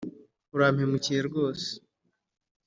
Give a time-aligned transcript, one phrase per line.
[0.53, 1.67] “Urampemukiye rwose”